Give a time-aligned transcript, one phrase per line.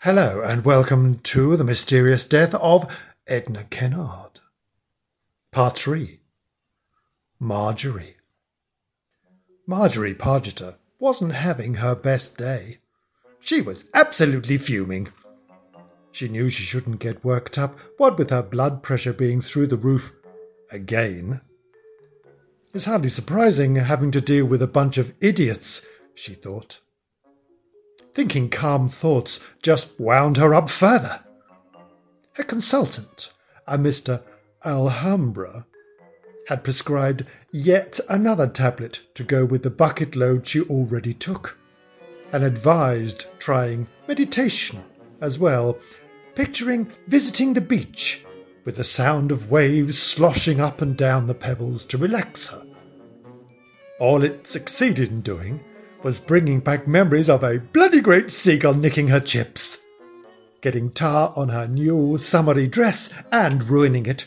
[0.00, 4.40] Hello, and welcome to the mysterious death of Edna Kennard.
[5.50, 6.20] Part 3
[7.40, 8.16] Marjorie.
[9.66, 12.76] Marjorie Pargiter wasn't having her best day.
[13.40, 15.08] She was absolutely fuming.
[16.12, 19.78] She knew she shouldn't get worked up, what with her blood pressure being through the
[19.78, 20.14] roof
[20.70, 21.40] again.
[22.74, 25.84] It's hardly surprising having to deal with a bunch of idiots,
[26.14, 26.80] she thought.
[28.16, 31.20] Thinking calm thoughts just wound her up further.
[32.32, 33.30] Her consultant,
[33.66, 34.22] a Mr.
[34.64, 35.66] Alhambra,
[36.48, 41.58] had prescribed yet another tablet to go with the bucket load she already took,
[42.32, 44.82] and advised trying meditation
[45.20, 45.76] as well,
[46.34, 48.24] picturing visiting the beach
[48.64, 52.64] with the sound of waves sloshing up and down the pebbles to relax her.
[54.00, 55.60] All it succeeded in doing
[56.02, 59.78] was bringing back memories of a bloody great seagull nicking her chips,
[60.60, 64.26] getting tar on her new summery dress and ruining it,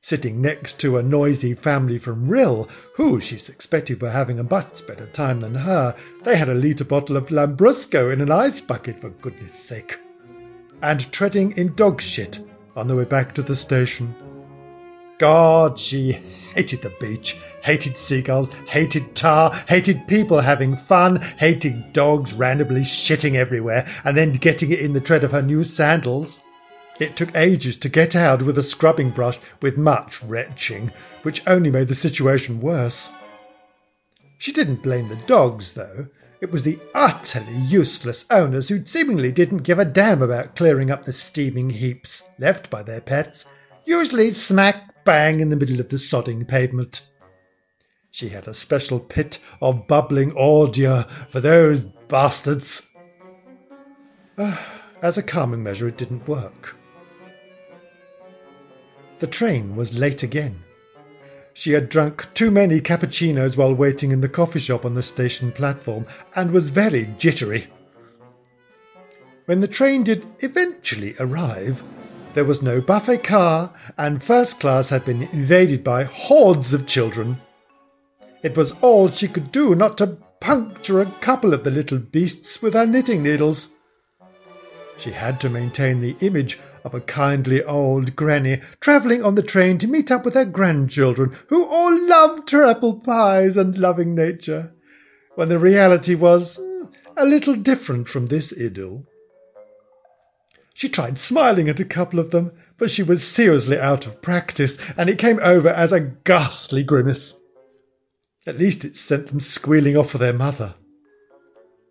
[0.00, 4.86] sitting next to a noisy family from Rhyl, who she suspected were having a much
[4.86, 5.96] better time than her.
[6.24, 9.98] They had a litre bottle of Lambrusco in an ice bucket, for goodness sake,
[10.82, 12.40] and treading in dog shit
[12.74, 14.14] on the way back to the station.
[15.18, 16.18] God, she
[16.54, 23.34] hated the beach hated seagulls, hated tar, hated people having fun, hated dogs randomly shitting
[23.34, 26.40] everywhere, and then getting it in the tread of her new sandals.
[27.00, 30.92] It took ages to get out with a scrubbing brush with much retching,
[31.22, 33.10] which only made the situation worse.
[34.38, 36.08] She didn't blame the dogs, though.
[36.40, 41.04] It was the utterly useless owners who seemingly didn't give a damn about clearing up
[41.04, 43.46] the steaming heaps left by their pets,
[43.84, 47.08] usually smack bang in the middle of the sodding pavement.
[48.10, 52.90] She had a special pit of bubbling ordure for those bastards.
[54.38, 56.76] Ah, as a calming measure, it didn't work.
[59.18, 60.62] The train was late again.
[61.54, 65.52] She had drunk too many cappuccinos while waiting in the coffee shop on the station
[65.52, 67.66] platform and was very jittery.
[69.46, 71.82] When the train did eventually arrive,
[72.34, 77.40] there was no buffet car, and first class had been invaded by hordes of children
[78.42, 82.60] it was all she could do not to puncture a couple of the little beasts
[82.60, 83.70] with her knitting needles.
[84.98, 89.78] She had to maintain the image of a kindly old granny travelling on the train
[89.78, 94.74] to meet up with her grandchildren, who all loved her apple pies and loving nature,
[95.36, 96.58] when the reality was
[97.16, 99.06] a little different from this idyll.
[100.74, 104.78] She tried smiling at a couple of them, but she was seriously out of practice,
[104.96, 107.40] and it came over as a ghastly grimace.
[108.46, 110.74] At least it sent them squealing off for their mother.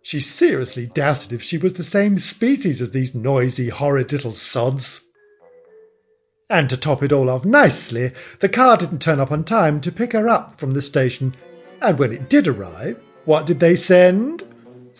[0.02, 5.08] She seriously doubted if she was the same species as these noisy, horrid little sods.
[6.50, 9.92] And to top it all off nicely, the car didn't turn up on time to
[9.92, 11.34] pick her up from the station.
[11.80, 14.42] And when it did arrive, what did they send?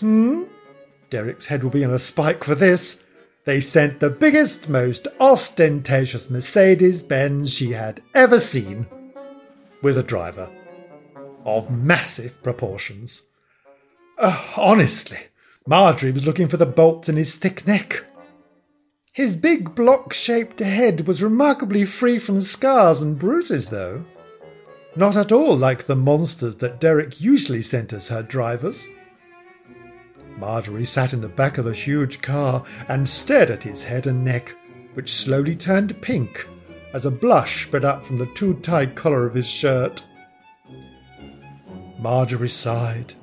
[0.00, 0.44] Hmm?
[1.10, 3.02] Derek's head will be on a spike for this.
[3.44, 8.86] They sent the biggest, most ostentatious Mercedes Benz she had ever seen,
[9.82, 10.48] with a driver
[11.44, 13.22] of massive proportions.
[14.16, 15.18] Uh, honestly,
[15.66, 18.04] Marjorie was looking for the bolts in his thick neck.
[19.12, 24.04] His big block shaped head was remarkably free from scars and bruises, though.
[24.94, 28.86] Not at all like the monsters that Derek usually sent as her drivers.
[30.38, 34.24] Marjorie sat in the back of the huge car and stared at his head and
[34.24, 34.56] neck,
[34.94, 36.48] which slowly turned pink
[36.92, 40.04] as a blush spread up from the too tight collar of his shirt.
[41.98, 43.14] Marjorie sighed.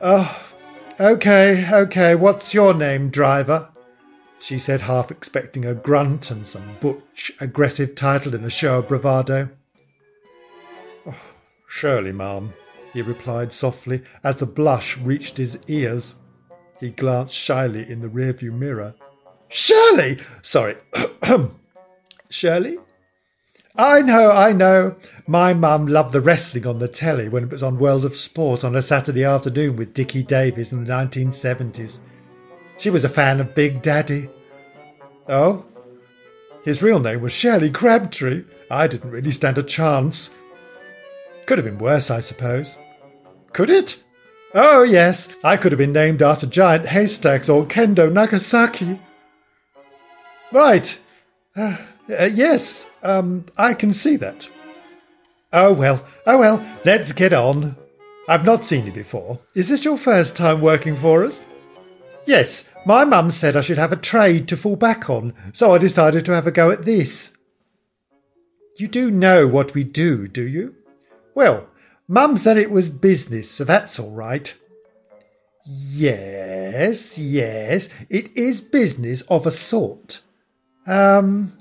[0.00, 0.54] Oh,
[1.00, 3.68] okay, okay, what's your name, driver?
[4.38, 8.88] She said, half expecting a grunt and some butch, aggressive title in a show of
[8.88, 9.50] bravado.
[11.06, 11.14] Oh,
[11.68, 12.52] Shirley, ma'am,
[12.92, 16.16] he replied softly as the blush reached his ears.
[16.82, 18.96] He glanced shyly in the rearview mirror.
[19.48, 20.18] Shirley!
[20.42, 20.74] Sorry.
[22.28, 22.78] Shirley?
[23.76, 24.96] I know, I know.
[25.24, 28.64] My mum loved the wrestling on the telly when it was on World of Sport
[28.64, 32.00] on a Saturday afternoon with Dickie Davies in the 1970s.
[32.78, 34.28] She was a fan of Big Daddy.
[35.28, 35.64] Oh?
[36.64, 38.42] His real name was Shirley Crabtree.
[38.72, 40.34] I didn't really stand a chance.
[41.46, 42.76] Could have been worse, I suppose.
[43.52, 44.02] Could it?
[44.54, 49.00] Oh, yes, I could have been named after giant haystacks or Kendo Nagasaki.
[50.52, 51.00] Right.
[51.56, 51.76] Uh,
[52.18, 54.48] uh, yes, um, I can see that.
[55.52, 57.76] Oh well, oh well, let's get on.
[58.28, 59.40] I've not seen you before.
[59.54, 61.44] Is this your first time working for us?
[62.26, 65.78] Yes, my mum said I should have a trade to fall back on, so I
[65.78, 67.36] decided to have a go at this.
[68.78, 70.74] You do know what we do, do you?
[71.34, 71.68] Well,
[72.08, 74.54] Mum said it was business, so that's all right.
[75.64, 80.22] Yes, yes, it is business of a sort.
[80.86, 81.56] Um,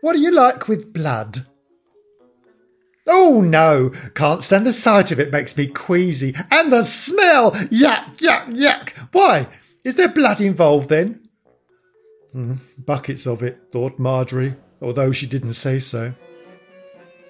[0.00, 1.46] what do you like with blood?
[3.06, 6.34] Oh no, can't stand the sight of it, makes me queasy.
[6.50, 7.52] And the smell!
[7.52, 8.90] Yuck, yuck, yuck!
[9.12, 9.46] Why?
[9.84, 11.28] Is there blood involved then?
[12.34, 16.14] Mm, buckets of it, thought Marjorie, although she didn't say so.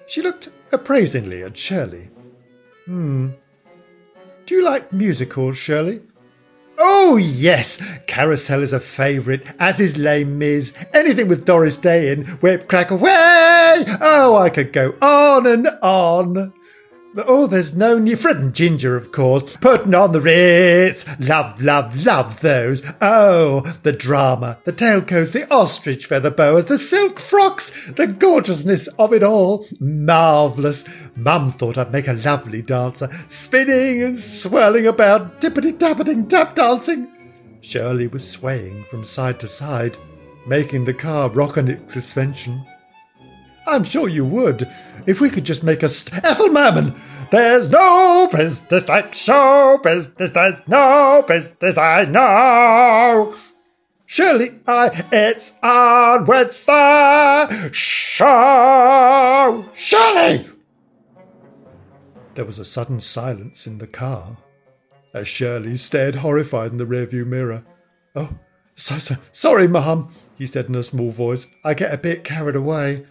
[0.07, 2.09] She looked appraisingly at Shirley.
[2.85, 3.29] Hmm.
[4.45, 6.01] Do you like musicals, Shirley?
[6.79, 7.81] Oh, yes!
[8.05, 10.73] Carousel is a favourite, as is Les Mis.
[10.93, 13.83] Anything with Doris Day in, whip crack away!
[13.99, 16.53] Oh, I could go on and on.
[17.25, 19.57] Oh, there's no new Fred and Ginger, of course.
[19.57, 21.05] Putting on the Ritz.
[21.19, 22.83] Love, love, love those.
[23.01, 29.13] Oh, the drama, the tailcoats, the ostrich feather boas, the silk frocks, the gorgeousness of
[29.13, 29.65] it all.
[29.79, 30.85] Marvellous.
[31.15, 37.07] Mum thought I'd make a lovely dancer, spinning and swirling about, tippity tappeting tap dancing.
[37.61, 39.97] Shirley was swaying from side to side,
[40.45, 42.63] making the car rock on its suspension.
[43.67, 44.67] I'm sure you would,
[45.05, 46.95] if we could just make a st- Ethel Merman!
[47.29, 53.35] There's no business like show business, there's no business I know!
[54.05, 59.65] Surely I, it's on with the show!
[59.75, 60.47] Shirley!
[62.35, 64.37] There was a sudden silence in the car
[65.13, 67.65] as Shirley stared horrified in the rearview mirror.
[68.15, 68.29] Oh,
[68.75, 71.47] so, so, sorry, Mum, he said in a small voice.
[71.65, 73.05] I get a bit carried away.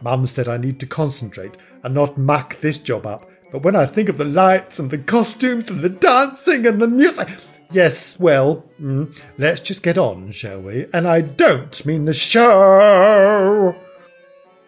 [0.00, 3.28] Mum said I need to concentrate and not muck this job up.
[3.52, 6.88] But when I think of the lights and the costumes and the dancing and the
[6.88, 7.28] music.
[7.70, 10.86] Yes, well, mm, let's just get on, shall we?
[10.92, 13.74] And I don't mean the show.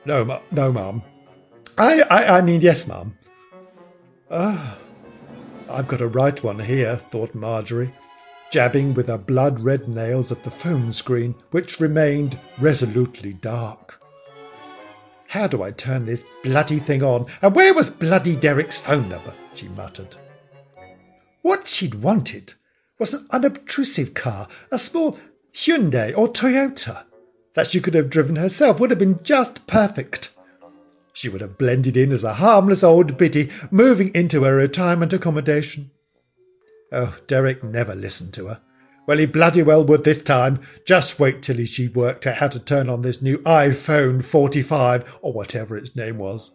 [0.04, 1.02] No, ma- no, Mum.
[1.76, 3.16] I, I, I mean, yes, Mum.
[4.30, 4.78] Ah,
[5.70, 7.92] I've got a right one here, thought Marjorie,
[8.50, 14.00] jabbing with her blood red nails at the phone screen, which remained resolutely dark.
[15.28, 17.26] How do I turn this bloody thing on?
[17.42, 19.34] And where was bloody Derek's phone number?
[19.54, 20.16] she muttered.
[21.42, 22.54] What she'd wanted
[22.98, 25.18] was an unobtrusive car, a small
[25.52, 27.04] Hyundai or Toyota.
[27.54, 30.30] That she could have driven herself would have been just perfect.
[31.12, 35.90] She would have blended in as a harmless old biddy moving into her retirement accommodation.
[36.90, 38.60] Oh, Derek never listened to her.
[39.08, 40.60] Well, he bloody well would this time.
[40.84, 45.32] Just wait till she worked out how to turn on this new iPhone 45 or
[45.32, 46.52] whatever its name was.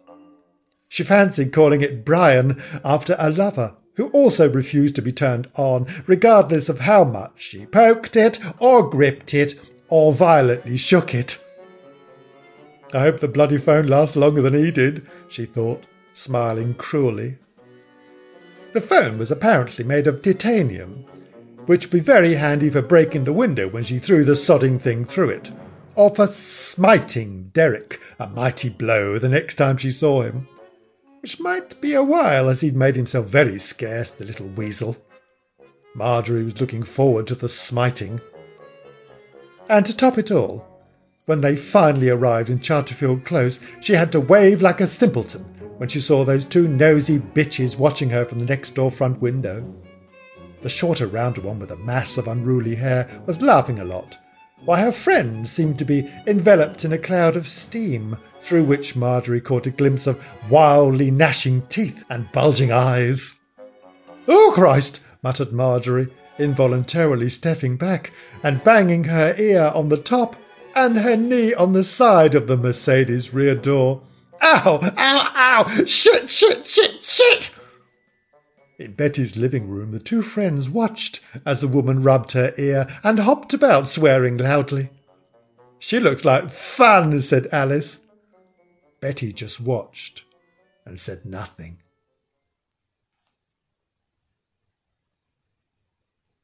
[0.88, 5.86] She fancied calling it Brian after a lover who also refused to be turned on,
[6.06, 9.56] regardless of how much she poked it or gripped it
[9.88, 11.42] or violently shook it.
[12.92, 17.38] I hope the bloody phone lasts longer than he did, she thought, smiling cruelly.
[18.74, 21.04] The phone was apparently made of titanium,
[21.66, 25.04] which would be very handy for breaking the window when she threw the sodding thing
[25.04, 25.50] through it,
[25.94, 30.48] or for smiting Derek a mighty blow the next time she saw him,
[31.20, 34.96] which might be a while as he'd made himself very scarce, the little weasel.
[35.94, 38.20] Marjorie was looking forward to the smiting.
[39.68, 40.66] And to top it all,
[41.26, 45.42] when they finally arrived in Charterfield Close, she had to wave like a simpleton
[45.78, 49.64] when she saw those two nosy bitches watching her from the next door front window.
[50.64, 54.16] The shorter, rounder one with a mass of unruly hair was laughing a lot,
[54.64, 59.42] while her friend seemed to be enveloped in a cloud of steam, through which Marjorie
[59.42, 63.40] caught a glimpse of wildly gnashing teeth and bulging eyes.
[64.26, 65.00] Oh, Christ!
[65.22, 70.34] muttered Marjorie, involuntarily stepping back and banging her ear on the top
[70.74, 74.00] and her knee on the side of the Mercedes rear door.
[74.42, 74.80] Ow!
[74.96, 75.32] Ow!
[75.36, 75.84] Ow!
[75.84, 76.30] Shit!
[76.30, 76.66] Shit!
[76.66, 77.04] Shit!
[77.04, 77.53] Shit!
[78.84, 83.20] In Betty's living room, the two friends watched as the woman rubbed her ear and
[83.20, 84.90] hopped about swearing loudly.
[85.78, 88.00] She looks like fun, said Alice.
[89.00, 90.24] Betty just watched
[90.84, 91.78] and said nothing.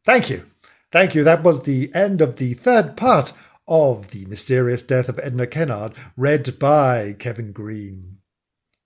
[0.06, 0.46] Thank you.
[0.90, 1.22] Thank you.
[1.22, 3.34] That was the end of the third part
[3.68, 8.16] of The Mysterious Death of Edna Kennard, read by Kevin Green.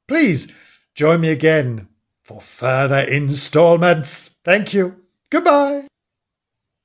[0.09, 0.53] Please
[0.97, 1.87] join me again
[2.25, 4.37] for further installments.
[4.43, 4.97] Thank you.
[5.31, 5.87] Goodbye.